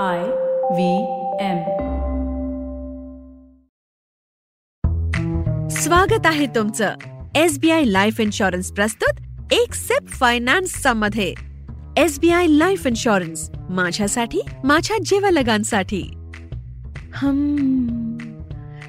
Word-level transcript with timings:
I 0.00 0.20
V 0.74 0.96
M. 1.40 1.58
स्वागत 5.68 6.26
आहे 6.26 6.46
तुमचं 6.46 6.94
एसबीआय 7.34 7.84
लाईफ 7.84 8.20
इन्शुरन्स 8.20 8.72
प्रस्तुत 8.72 9.20
एक 9.52 9.74
सिप 9.74 10.08
फायनान्सचा 10.08 10.92
मध्ये. 10.92 11.34
एसबीआय 11.96 12.46
लाईफ 12.46 12.86
इन्शुरन्स 12.86 13.50
माझ्यासाठी 13.70 14.40
माझ्या 14.64 14.96
जीवलगांसाठी. 15.04 16.02
हम 17.14 17.56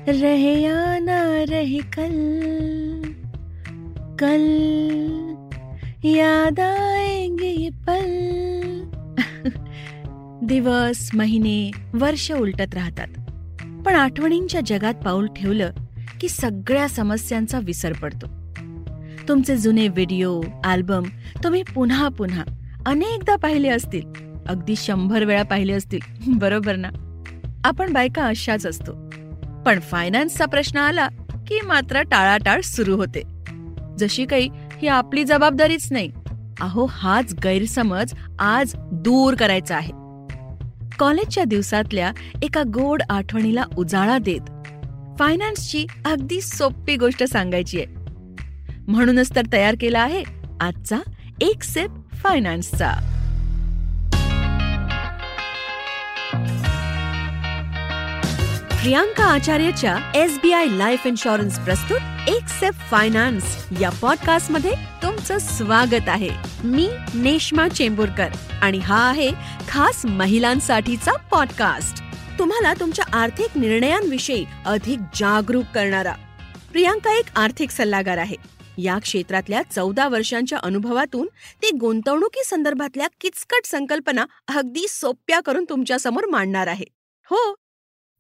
रहे 0.08 0.62
या 0.62 1.00
ना 1.00 1.44
रहे 1.50 1.80
कल 1.80 2.16
कल 4.20 4.46
याद 6.04 6.60
आएंगे 6.60 7.48
ये 7.48 7.70
पल. 7.70 8.43
दिवस 10.44 11.10
महिने 11.14 11.72
वर्ष 11.94 12.32
उलटत 12.32 12.74
राहतात. 12.74 13.08
पण 13.86 13.96
आठवणींच्या 13.96 14.62
जगात 14.66 14.94
पाऊल 14.94 15.28
ठेवलं 15.28 15.72
की 16.22 16.30
सगळ्या 16.30 16.88
समस्यांचा 16.88 17.60
विसर 17.60 17.94
पडतो. 17.94 18.28
तुमचे 19.28 19.58
जुने 19.58 19.88
व्हिडिओ 19.88 20.42
अल्बम 20.64 21.04
तुम्ही 21.44 21.64
पुन्हा 21.64 22.08
पुन्हा 22.08 22.44
अनेकदा 22.86 23.36
पाहिले 23.36 23.70
असतील. 23.70 24.10
अगदी 24.48 24.74
शंभर 24.78 25.24
वेळा 25.24 25.44
पाहिले 25.44 25.74
असतील. 25.74 26.00
बरोबर 26.28 26.76
ना? 26.76 26.90
आपण 27.66 27.94
बायका 27.94 28.26
अशाच 28.26 28.66
असतो. 28.66 28.92
पण 29.66 29.80
फायनान्सचा 29.80 30.46
प्रश्न 30.46 30.78
आला 30.78 31.08
की 31.48 31.60
मात्र 31.66 32.02
टाळाटाळ 32.02 32.62
सुरू 32.62 32.96
होते. 32.96 33.22
जशी 34.00 34.26
काही 34.26 34.50
ही 34.82 34.88
आपली 34.88 35.24
जबाबदारीच 35.24 35.92
नाही. 35.92 36.12
अहो 36.62 36.86
हाच 36.86 37.34
गैरसमज 37.44 38.14
आज 38.40 38.76
दूर 38.78 39.34
करायचा 39.34 39.76
आहे. 39.78 40.03
कॉलेजच्या 41.00 41.44
दिवसातल्या 41.44 42.12
एका 42.42 42.64
गोड 42.64 43.02
आठवणीला 43.10 43.64
उजाळा 43.78 44.18
देत 44.18 44.50
फायनान्सची 45.20 45.86
अगदी 46.06 46.42
सोपी 46.42 46.96
गोष्ट 46.96 47.24
सांगायची 47.24 47.82
आहे. 47.82 47.86
म्हणूनच 48.88 49.36
तर 49.36 49.42
तयार 49.54 49.76
केला 49.80 50.00
आहे 50.00 50.24
आजचा 50.62 51.00
एक 51.42 51.64
सेप 51.64 51.90
फायनान्सचा 52.14 53.13
Priyanka 58.84 59.24
आचार्यच्या 59.24 60.12
S 60.16 60.40
B 60.44 60.52
I 60.52 60.66
life 60.66 61.08
insurance 61.08 61.60
प्रस्तुत 61.60 62.30
एक 62.30 62.48
सेफ 62.48 62.74
फायनान्स 62.92 63.44
या 63.82 63.90
पॉडकास्टमध्ये 63.90 64.72
तुमचं 65.04 65.38
स्वागत 65.38 66.10
आहे. 66.10 66.30
मी 66.64 66.90
नेश्मा 67.16 67.68
चेंबूरकर 67.68 68.30
आणि 68.62 68.78
हा 68.78 69.10
आहे 69.10 69.32
खास 69.70 70.06
महिलांसाठीचा 70.06 71.12
पॉडकास्ट 71.12 72.04
तुम्हाला 72.40 72.74
तुमच्या 72.74 73.06
आर्थिक 73.18 73.58
निर्णयांविषयी 73.58 74.46
अधिक 74.66 75.00
जागरूक 75.16 75.66
करणारा. 75.76 76.14
प्रियांका 76.72 77.18
एक 77.18 77.26
आर्थिक 77.36 77.72
सल्लागार 77.72 78.18
आहे. 78.18 78.36
या 78.78 79.00
क्षेत्रातल्या 79.00 79.62
चौदा 79.76 80.08
वर्षांच्या 80.08 80.60
अनुभवातून 80.64 81.28
ती 81.62 81.78
गुंतवणुकी 81.78 82.44
संदर्भातल्या 82.46 83.08
किचकट 83.22 83.66
संकल्पना 83.66 84.26
अगदी 84.56 84.88
सोप्या 84.90 85.40
करून 85.40 85.66
तुमच्यासमोर 85.70 86.26
मांडणार 86.26 86.68
आहे. 86.68 86.86
हो 87.26 87.56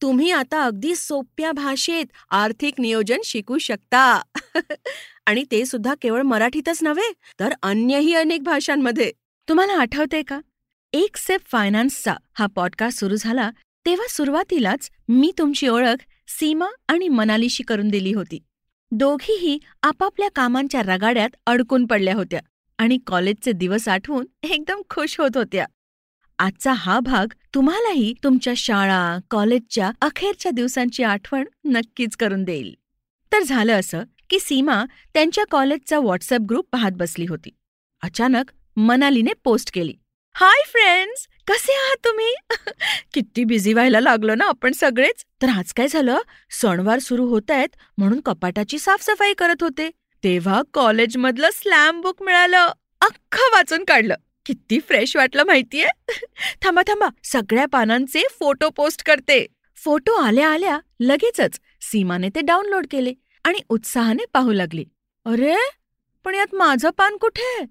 तुम्ही 0.03 0.31
आता 0.31 0.63
अगदी 0.63 0.95
सोप्या 0.95 1.51
भाषेत 1.51 2.05
आर्थिक 2.31 2.73
नियोजन 2.79 3.17
शिकू 3.25 3.57
शकता. 3.57 4.21
आणि 5.25 5.43
ते 5.51 5.65
सुद्धा 5.65 5.93
केवळ 6.01 6.21
मराठीतच 6.21 6.83
नव्हे 6.83 7.13
तर 7.39 7.53
अन्यही 7.63 8.13
अनेक 8.13 8.43
भाषांमध्ये. 8.43 9.11
तुम्हाला 9.49 9.73
आठवते 9.73 10.21
का? 10.21 10.39
एक 10.93 11.17
सेप 11.17 11.39
फायनान्सचा 11.45 12.15
हा 12.33 12.45
पॉडकास्ट 12.45 12.99
सुरू 12.99 13.15
झाला 13.15 13.51
तेव्हा 13.85 14.07
सुरुवातीलाच 14.09 14.89
मी 15.09 15.31
तुमची 15.37 15.67
ओळख 15.67 16.03
सीमा 16.27 16.67
आणि 16.88 17.07
मनालीशी 17.07 17.63
करून 17.63 17.88
दिली 17.88 18.13
होती. 18.13 18.39
दोघीही 18.91 19.59
आपापल्या 19.83 20.29
कामांच्या 20.35 20.81
रगाड्यात 20.81 21.29
अडकून 21.45 21.85
पडल्या 21.85 22.16
होत्या 22.16 22.39
आणि 22.78 22.97
कॉलेजचे 23.07 23.51
दिवस 23.51 23.88
आठवून 23.88 24.25
एकदम 24.44 24.81
खुश 24.89 25.19
होत 25.19 25.38
होत्या. 25.38 25.66
आजचा 26.39 26.73
हा 26.73 26.99
भाग 26.99 27.33
तुम्हालाही 27.55 28.13
तुमच्या 28.23 28.53
शाळा 28.57 29.17
कॉलेजच्या 29.29 29.91
अखेरच्या 30.01 30.51
दिवसांची 30.51 31.03
आठवण 31.03 31.45
नक्कीच 31.66 32.16
करून 32.16 32.44
देईल. 32.44 32.75
तर 33.33 33.41
झालं 33.41 33.79
असं 33.79 34.03
की 34.29 34.39
सीमा 34.39 34.85
त्यांच्या 35.13 35.43
कॉलेजचा 35.51 35.99
व्हॉट्सअप 35.99 36.41
ग्रुप 36.41 36.67
पाहत 36.72 36.91
बसली 36.91 37.25
होती. 37.25 37.49
अचानक 38.03 38.51
मनालीने 38.77 39.33
पोस्ट 39.43 39.73
केली. 39.73 39.93
हाय 40.35 40.63
फ्रेंड्स 40.66 41.27
कसे 41.47 41.73
आहात 41.73 41.97
तुम्ही? 42.05 42.35
किती 43.13 43.43
बिझी 43.43 43.73
व्हायला 43.73 43.99
लागलो 43.99 44.35
ना 44.35 44.45
आपण 44.45 44.72
सगळेच. 44.72 45.25
तर 45.41 45.49
आज 45.49 45.73
काय 45.73 45.88
झालं? 45.88 46.19
सणवार 46.49 46.99
सुरू 46.99 47.25
होत 47.25 47.51
आहेत 47.51 47.69
म्हणून 47.97 48.19
कपाटाची 48.19 48.79
साफसफाई 48.79 49.33
करत 49.33 49.63
होते. 49.63 49.89
तेव्हा 50.23 50.61
कॉलेजमधलं 50.73 51.49
स्लॅम 51.53 52.01
बुक 52.01 52.23
मिळालं. 52.23 52.67
अख्खं 53.01 53.53
वाचून 53.53 53.83
काढलं. 53.83 54.16
किती 54.45 54.79
फ्रेश 54.79 55.15
वाटलं 55.15 55.43
माहितीये? 55.43 55.87
थांबा 56.61 56.81
थांबा. 56.81 57.09
सगळ्या 57.23 57.65
पानांचे 57.65 58.21
फोटो 58.39 58.69
पोस्ट 58.69 59.03
करते. 59.05 59.47
फोटो 59.77 60.11
आल्या 60.11 60.49
आल्या 60.49 60.79
लगेचच 60.99 61.59
सीमाने 61.81 62.29
ते 62.29 62.41
डाउनलोड 62.41 62.85
केले 62.91 63.13
आणि 63.43 63.59
उत्साहाने 63.69 64.25
पाहू 64.33 64.51
लागली. 64.51 64.85
अरे 65.25 65.55
पण 66.23 66.35
यात 66.35 66.55
माझं 66.55 66.89
पान 66.89 67.17
कुठे? 67.17 67.65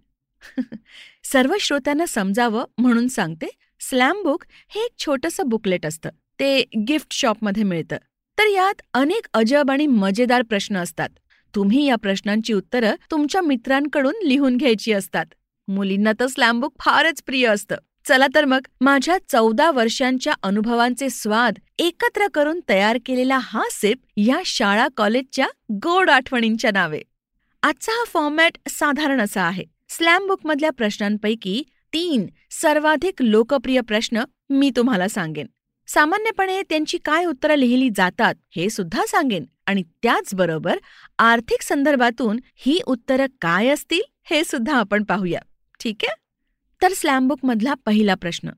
सर्व 1.25 1.55
श्रोत्यांना 1.61 2.07
समजावं 2.07 2.65
म्हणून 2.79 3.09
सांगते 3.09 3.47
स्लॅम 3.81 4.23
बुक 4.23 4.45
हे 4.69 4.81
एक 4.81 4.91
छोटंसं 4.99 5.43
बुकलेट 5.47 5.87
असतं. 5.87 6.11
ते 6.41 6.65
गिफ्ट 6.89 7.13
शॉपमध्ये 7.13 7.63
मिळतं. 7.63 7.97
तर 8.39 8.47
यात 8.47 8.83
अनेक 8.95 9.27
अजब 9.35 9.71
आणि 9.71 9.87
मजेदार 9.87 10.43
प्रश्न 10.43 10.77
असतात. 10.77 11.09
तुम्ही 11.55 11.87
या 11.87 11.97
प्रश्नांची 11.97 12.53
उत्तरं 12.53 12.95
तुमच्या 13.11 13.41
मित्रांकडून 13.41 14.15
लिहून 14.25 14.57
घ्यायची 14.57 14.93
असतात. 14.93 15.27
मुलींना 15.73 16.13
तर 16.21 16.27
स्लॅम 16.27 16.61
बुक 16.61 16.75
फारच 16.81 17.23
प्रिय 17.23 17.47
असतं. 17.47 17.77
चला 18.09 18.27
तर 18.35 18.45
मग 18.45 18.61
माझ्या 18.81 19.17
चौदा 19.29 19.71
वर्षांच्या 19.71 20.33
अनुभवांचे 20.43 21.11
स्वाद 21.11 21.59
एकत्र 21.79 22.27
करून 22.35 22.61
तयार 22.69 22.99
केलेला 23.07 23.39
हा 23.43 23.63
सिप 23.71 23.99
या 24.17 24.41
शाळा 24.47 24.89
कॉलेजच्या 24.97 25.47
गोड 25.73 26.11
आठवणींच्या 26.11 26.71
नावे. 26.75 27.01
आजचा 27.63 27.93
हा 27.93 28.05
फॉर्मॅट 28.05 28.59
साधारण 28.69 29.21
असा 29.21 29.43
आहे. 29.43 29.65
स्लॅम 29.89 30.27
बुकमधल्या 30.27 30.71
प्रश्नांपैकी 30.71 31.63
तीन 31.93 32.27
सर्वाधिक 32.51 33.23
लोकप्रिय 33.23 33.81
प्रश्न 33.81 34.23
मी 34.51 34.71
तुम्हाला 34.77 35.09
सांगेन. 35.09 35.47
सामान्यपणे 35.87 36.63
त्यांची 36.63 36.99
काय 36.99 37.25
उत्तरं 37.25 37.55
लिहिली 37.55 37.89
जातात 37.97 38.35
हे 38.57 38.71
सुद्धा 38.71 39.03
सांगेन. 39.09 39.45
आणि 39.67 39.83
त्याचबरोबर 40.03 40.79
आर्थिक 41.19 41.63
संदर्भातून 41.63 42.41
ही 42.57 42.81
उत्तरं 42.87 43.27
काय 43.41 43.69
असतील 43.69 44.01
हे 44.25 44.45
सुद्धा 44.45 44.77
आपण 44.77 45.05
पाहूया. 45.05 45.41
ठीक 45.85 45.97
आहे? 46.03 46.15
तर 46.83 46.93
स्लॅमबुक 46.93 47.39
मधला 47.43 47.75
पहिला 47.75 48.15
प्रश्न. 48.15 48.51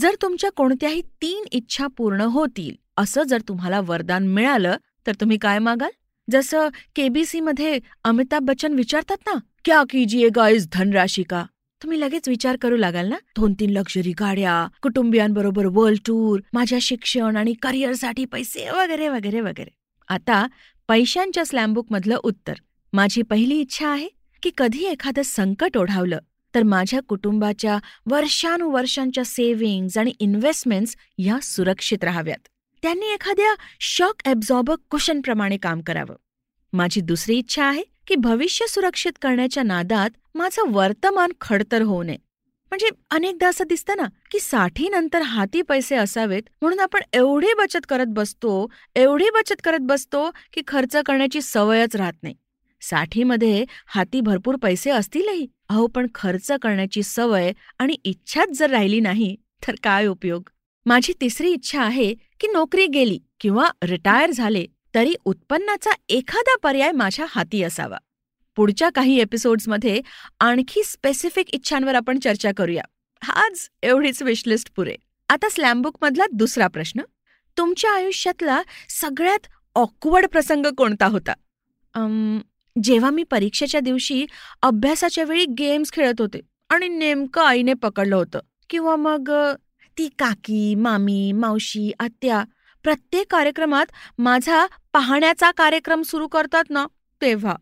जर 0.00 0.14
तुमच्या 0.22 0.50
कोणत्याही 0.50 1.02
तीन 1.22 1.44
इच्छा 1.52 1.86
पूर्ण 1.86 2.20
होतील 2.20 2.74
असं 2.96 3.22
जर 3.22 3.40
तुम्हाला 3.40 3.80
वरदान 3.80 4.26
मिळालं 4.26 4.76
तर 5.06 5.14
तुम्ही 5.14 5.38
काय 5.38 5.58
मागाल? 5.58 5.90
जसं 6.30 6.68
केबीसी 6.96 7.40
मध्ये 7.40 7.78
अमिताभ 8.04 8.42
बच्चन 8.42 8.72
विचारतात 8.72 9.16
ना 9.26 9.32
क्या 9.64 9.82
कीजिएगा 9.90 10.48
इस 10.48 10.68
धनराशी 10.72 11.22
का? 11.22 11.44
तुम्ही 11.82 12.00
लगेच 12.00 12.28
विचार 12.28 12.56
करू 12.56 12.76
लागाल 12.76 13.08
ना? 13.08 13.16
दोन 13.38 13.52
तीन 13.52 13.70
लक्झरी 13.70 14.12
गाड्या 14.12 14.68
कुटुंबियांबरोबर 14.82 15.66
वर्ल्ड 15.66 16.00
टूर 16.06 16.40
माझ्या 16.52 16.78
शिक्षण 16.82 17.36
आणि 17.36 17.54
करिअरसाठी 17.62 18.24
पैसे 18.24 18.68
वगैरे 18.70 19.08
वगैरे 19.08 19.40
वगैरे. 19.40 19.70
आता 20.08 20.46
पैशांच्या 20.88 21.46
स्लॅमबुक 21.46 21.86
मधलं 21.90 22.16
उत्तर. 22.22 22.54
माझी 22.92 23.22
पहिली 23.22 23.60
इच्छा 23.60 23.88
आहे 23.88 24.08
की 24.42 24.50
कधी 24.58 24.84
एखादं 24.84 25.22
संकट 25.22 25.76
ओढावलं. 25.76 26.18
तर 26.54 26.62
माझ्या 26.62 27.00
कुटुंबाच्या 27.08 27.78
वर्षानुवर्षांच्या 28.06 29.24
सेव्हिंग्ज 29.24 29.98
आणि 29.98 30.12
इन्व्हेस्टमेंट्स 30.20 30.96
ह्या 31.18 31.38
सुरक्षित 31.42 32.04
राहाव्यात. 32.04 32.48
त्यांनी 32.82 33.12
एखाद्या 33.12 33.54
शॉक 33.80 34.22
ॲब्झॉर्बर 34.24 34.74
कुशनप्रमाणे 34.90 35.56
काम 35.56 35.80
करावं. 35.80 36.14
माझी 36.72 37.00
दुसरी 37.00 37.36
इच्छा 37.38 37.64
आहे 37.64 37.82
की 38.06 38.14
भविष्य 38.16 38.66
सुरक्षित 38.66 39.12
करण्याच्या 39.22 39.62
नादात 39.62 40.10
माझं 40.34 40.70
वर्तमान 40.72 41.32
खडतर 41.40 41.82
होऊ 41.82 42.02
नये. 42.02 42.16
म्हणजे 42.72 42.88
अनेकदा 43.10 43.48
असं 43.48 43.64
दिसतं 43.68 43.96
ना 43.96 44.04
की 44.30 44.38
साठीनंतर 44.40 45.22
हाती 45.22 45.62
पैसे 45.62 45.96
असावेत 45.96 46.42
म्हणून 46.62 46.80
आपण 46.80 47.00
एवढी 47.12 47.52
बचत 47.58 47.86
करत 47.88 48.06
बसतो 48.08 48.70
एवढी 48.96 49.30
बचत 49.30 49.60
करत 49.64 49.80
बसतो 49.80 50.30
की 50.52 50.62
खर्च 50.68 50.96
करण्याची 51.06 51.42
सवयच 51.42 51.96
राहत 51.96 52.22
नाही. 52.22 52.34
साठीमध्ये 52.82 53.64
हाती 53.86 54.20
भरपूर 54.20 54.56
पैसे 54.56 54.90
असतीलही. 54.90 55.46
अहो 55.68 55.86
पण 55.86 56.06
खर्च 56.14 56.52
करण्याची 56.62 57.02
सवय 57.02 57.52
आणि 57.78 57.96
इच्छाच 58.04 58.48
जर 58.48 58.70
राहिली 58.70 59.00
नाही 59.00 59.36
तर 59.68 59.74
काय 59.82 60.06
उपयोग? 60.06 60.42
माझी 60.86 61.12
तिसरी 61.20 61.50
इच्छा 61.52 61.82
आहे 61.82 62.14
की 62.14 62.46
नोकरी 62.46 62.86
गेली 62.86 63.18
किंवा 63.40 63.68
रिटायर 63.82 64.30
झाले 64.30 64.66
तरी 64.94 65.14
उत्पन्नाचा 65.24 65.90
एखादा 66.08 66.56
पर्याय 66.62 66.92
माझ्या 66.92 67.26
हाती 67.28 67.62
असावा. 67.62 67.96
पुढच्या 68.56 68.88
काही 68.90 69.20
एपिसोड्समध्ये 69.20 70.00
आणखी 70.40 70.82
स्पेसिफिक 70.84 71.54
इच्छांवर 71.54 71.94
आपण 71.94 72.18
चर्चा 72.18 72.50
करूया. 72.56 72.82
आज 73.32 73.68
एवढीच 73.82 74.22
विशलिस्ट 74.22 74.72
पुरे. 74.76 74.96
आता 75.28 75.48
स्लॅमबुकमधला 75.48 76.24
दुसरा 76.32 76.66
प्रश्न. 76.66 77.00
तुमच्या 77.58 77.94
आयुष्यातला 77.94 78.62
सगळ्यात 78.88 79.46
ऑकवर्ड 79.74 80.26
प्रसंग 80.26 80.66
कोणता 80.66 81.06
होता? 81.06 81.32
जेव्हा 82.82 83.10
मी 83.10 83.22
परीक्षेच्या 83.22 83.80
दिवशी 83.80 84.26
अभ्यासाच्या 84.62 85.24
वेळी 85.24 85.46
गेम्स 85.46 85.92
खेळत 85.92 86.14
होते 86.18 86.40
आणि 86.70 86.88
नेमकं 86.88 87.42
आईने 87.42 87.74
पकडलं 87.74 88.16
होतं. 88.16 88.38
किंवा 88.70 88.96
मग 88.96 89.30
ती 89.98 90.08
काकी 90.18 90.74
मामी 90.74 91.32
मावशी 91.32 91.92
आत्या 91.98 92.44
प्रत्येक 92.82 93.32
कार्यक्रमात 93.32 93.86
माझा 94.18 94.66
पाहण्याचा 94.92 95.50
कार्यक्रम 95.50 96.02
सुरू 96.02 96.28
करतात 96.28 96.64
ना 96.70 96.86
तेव्हा. 97.22 97.56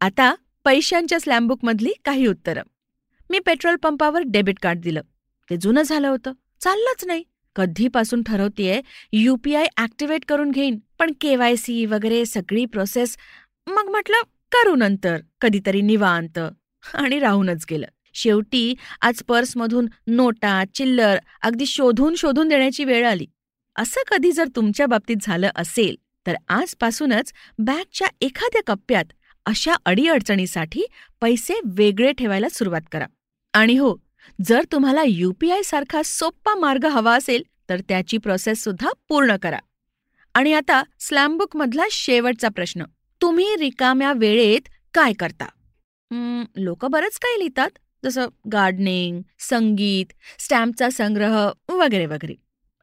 आता 0.00 0.34
पैशांच्या 0.64 1.20
स्लॅमबुकमधली 1.20 1.92
काही 2.04 2.26
उत्तरं. 2.26 2.62
मी 3.30 3.38
पेट्रोल 3.38 3.76
पंपावर 3.76 4.22
डेबिट 4.26 4.56
कार्ड 4.62 4.80
दिलं. 4.80 5.00
ते 5.50 5.56
जुनं 5.56 5.82
झालं 5.82 6.08
होतं. 6.08 6.32
चाललंच 6.60 7.04
नाही. 7.04 7.24
कधीपासून 7.56 8.22
ठरवतेय 8.22 8.80
आय 9.56 9.66
ऍक्टिव्हेट 9.78 10.24
करून 10.28 10.50
घेईन. 10.50 10.78
पण 10.98 11.10
केवायसी 11.20 11.86
वगैरे 11.86 12.24
सगळी 12.24 12.64
प्रोसेस 12.64 13.16
मग 13.66 13.88
म्हटलं 13.88 14.16
करू 14.52 14.74
नंतर 14.74 15.20
कधीतरी 15.40 15.80
निवांत. 15.80 16.38
आणि 16.94 17.18
राहूनच 17.18 17.64
गेलं. 17.70 17.86
शेवटी 18.14 18.74
आज 19.00 19.22
पर्समधून 19.22 19.86
नोटा 20.06 20.62
चिल्लर 20.74 21.18
अगदी 21.42 21.66
शोधून 21.66 22.14
शोधून 22.14 22.48
देण्याची 22.48 22.84
वेळ 22.84 23.06
आली. 23.06 23.26
असं 23.76 24.00
कधी 24.08 24.32
जर 24.32 24.44
तुमच्या 24.56 24.86
बाबतीत 24.86 25.16
झालं 25.22 25.50
असेल 25.56 25.96
तर 26.26 26.34
आजपासूनच 26.48 27.32
बॅगच्या 27.58 28.08
एखाद्या 28.20 28.62
कप्प्यात 28.66 29.04
अशा 29.46 29.74
अडीअडचणीसाठी 29.86 30.86
पैसे 31.20 31.60
वेगळे 31.64 32.12
ठेवायला 32.12 32.48
सुरुवात 32.48 32.80
करा. 32.92 33.06
आणि 33.54 33.76
हो 33.76 33.96
जर 34.44 34.64
तुम्हाला 34.72 35.02
यूपीआय 35.06 35.62
सारखा 35.62 36.02
सोप्पा 36.04 36.54
मार्ग 36.54 36.84
हवा 36.84 37.16
असेल 37.16 37.42
तर 37.68 37.80
त्याची 37.80 38.18
प्रोसेस 38.18 38.64
सुद्धा 38.64 38.90
पूर्ण 39.08 39.36
करा. 39.36 39.58
आणि 40.34 40.52
आता 40.52 40.82
स्लॅमबुकमधला 41.00 41.84
शेवटचा 41.90 42.48
प्रश्न. 42.48 42.84
तुम्ही 43.22 43.56
रिकाम्या 43.56 44.12
वेळेत 44.12 44.60
काय 44.94 45.12
करता? 45.12 45.46
लोक 46.56 46.84
बरंच 46.84 47.18
काही 47.18 47.38
लिहितात. 47.38 47.70
जसं 48.04 48.26
गार्डनिंग 48.52 49.22
संगीत 49.38 50.12
स्टॅम्पचा 50.38 50.90
संग्रह 50.90 51.50
वगैरे 51.68 52.06
वगैरे. 52.06 52.34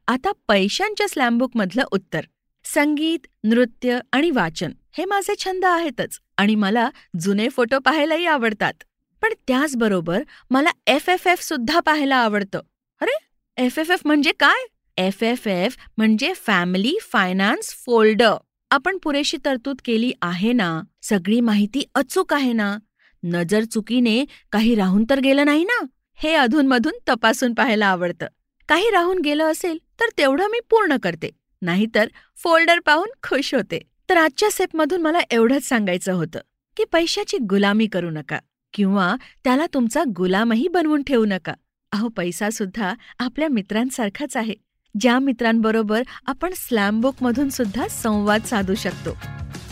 आता 0.08 0.32
पैशांच्या 0.48 1.08
स्लॅमबुकमधलं 1.08 1.82
उत्तर. 1.92 2.20
संगीत 2.64 3.26
नृत्य 3.44 3.98
आणि 4.12 4.30
वाचन 4.30 4.72
हे 4.98 5.04
माझे 5.04 5.34
छंद 5.38 5.64
आहेतच 5.64 6.18
आणि 6.38 6.54
मला 6.54 6.90
जुने 7.20 7.48
फोटो 7.48 7.78
पाहायलाही 7.78 8.26
आवडतात. 8.26 8.74
पण 9.22 9.32
त्याचबरोबर 9.48 10.22
मला 10.50 10.70
एफ 10.86 11.08
एफ 11.08 11.26
एफ 11.26 11.42
सुद्धा 11.42 11.80
पाहायला 11.80 12.16
आवडतं. 12.16 12.60
अरे 13.00 13.18
एफ 13.64 13.78
एफ 13.78 13.90
एफ 13.90 14.00
म्हणजे 14.04 14.32
काय? 14.32 14.66
एफ 14.96 15.22
एफ 15.22 15.48
एफ 15.48 15.76
म्हणजे 15.96 16.32
फॅमिली 16.34 16.98
फायनान्स 17.00 17.74
फोल्डर. 17.86 18.34
आपण 18.70 18.98
पुरेशी 18.98 19.36
तरतूद 19.44 19.76
केली 19.84 20.12
आहे 20.22 20.52
ना 20.52 20.82
सगळी 21.02 21.40
माहिती 21.40 21.82
अचूक 21.94 22.32
आहे 22.32 22.52
ना? 22.52 22.76
नजर 23.22 23.64
चुकीने 23.64 24.24
काही 24.52 24.74
राहून 24.74 25.04
तर 25.10 25.20
गेलं 25.20 25.44
नाही 25.44 25.64
ना? 25.64 25.80
हे 26.18 26.34
अधूनमधून 26.34 26.92
तपासून 27.08 27.54
पाहायला 27.54 27.86
आवडतं. 27.86 28.26
काही 28.68 28.90
राहून 28.90 29.18
गेलं 29.18 29.44
असेल 29.44 29.78
तर 30.00 30.04
तेवढं 30.18 30.48
मी 30.48 30.60
पूर्ण 30.70 30.96
करते 31.02 31.30
नाहीतर 31.62 32.08
फोल्डर 32.36 32.78
पाहून 32.78 33.08
खुश 33.22 33.54
होते. 33.54 33.80
तर 34.10 34.16
आजच्या 34.16 34.50
सेपमधून 34.50 35.02
मला 35.02 35.18
एवढंच 35.30 35.64
सांगायचं 35.64 36.12
होतं 36.12 36.40
की 36.76 36.84
पैशाची 36.84 37.38
गुलामी 37.38 37.86
करू 37.86 38.10
नका 38.10 38.38
किंवा 38.74 39.14
त्याला 39.44 39.66
तुमचा 39.74 40.02
गुलामही 40.16 40.68
बनवून 40.68 41.02
ठेवू 41.02 41.24
नका. 41.24 41.54
अहो 41.92 42.08
पैसा 42.08 42.50
सुद्धा 42.50 42.94
आपल्या 43.18 43.48
मित्रांसारखाच 43.48 44.36
आहे. 44.36 44.54
ज्या 45.00 45.18
मित्रांबरोबर 45.18 46.02
आपण 46.26 46.52
स्लॅमबुक 46.56 47.14
मधून 47.20 47.48
सुद्धा 47.48 47.88
संवाद 47.88 48.42
साधू 48.42 48.74
शकतो. 48.74 49.16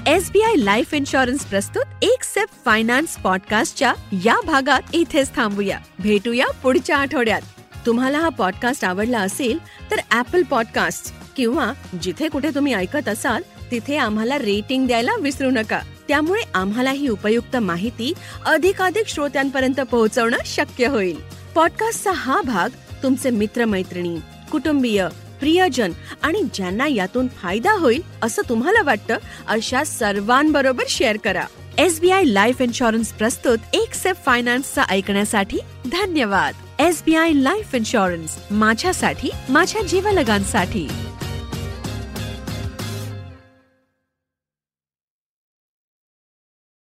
S 0.06 0.30
B 0.30 0.40
I 0.40 0.54
life 0.56 0.94
insurance 0.94 1.44
प्रस्तुत 1.44 2.04
एक 2.04 2.24
सेफ 2.24 2.46
फायनान्स 2.64 3.16
पॉडकास्टच्या 3.16 3.92
या 4.24 4.36
भागात 4.46 4.80
इथेच 4.92 5.36
थांबूया. 5.36 5.78
भेटूया 5.98 6.46
पुढच्या 6.62 6.96
आठवड्यात. 6.96 7.42
तुम्हाला 7.86 8.18
हा 8.18 8.28
पॉडकास्ट 8.28 8.84
आवडला 8.84 9.20
असेल 9.20 9.58
तर 9.90 9.96
ऍपल 10.12 10.42
पॉडकास्ट 10.42 11.14
किंवा 11.36 11.72
जिथे 12.02 12.28
कुठे 12.28 12.50
तुम्ही 12.54 12.74
ऐकत 12.74 13.08
असाल 13.08 13.42
तिथे 13.70 13.96
आम्हाला 13.96 14.38
रेटिंग 14.38 14.86
द्यायला 14.86 15.12
विसरू 15.20 15.50
नका. 15.50 15.80
त्यामुळे 16.08 16.42
आम्हाला 16.54 16.90
ही 16.90 17.08
उपयुक्त 17.08 17.56
माहिती 17.56 18.12
अधिकाधिक 18.46 19.08
श्रोत्यांपर्यंत 19.08 19.80
पोहोचवणं 19.80 20.36
शक्य 20.46 20.86
होईल. 20.86 21.16
पॉडकास्टचा 21.54 22.12
हा 22.12 22.40
भाग 22.42 22.68
तुमचे 23.02 23.30
मित्रमैत्रिणी 23.30 24.18
कुटुंबीय 24.52 25.08
प्रियजन 25.40 25.92
आणि 26.22 26.42
ज्यांना 26.54 26.86
यातून 26.86 27.28
फायदा 27.28 27.72
होईल 27.72 28.02
असं 28.22 28.42
तुम्हाला 28.48 28.82
वाटतं 28.82 29.16
अशा 29.48 29.84
सर्वांबरोबर 29.84 30.84
शेअर 30.88 31.16
करा. 31.16 31.44
S 31.78 32.00
B 32.00 32.10
I 32.10 32.24
life 32.24 32.60
insurance 32.60 33.12
प्रस्तुत 33.12 33.58
एक 33.72 33.94
सेफ 33.94 34.16
फायनान्सचा 34.26 34.82
ऐकण्यासाठी 34.82 35.58
धन्यवाद. 35.92 36.54
S 36.78 37.02
B 37.06 37.14
I 37.14 37.32
life 37.32 37.74
insurance 37.74 38.38
माझ्यासाठी 38.50 39.30
माझ्या 39.48 39.82
जीवलगांसाठी. 39.82 40.88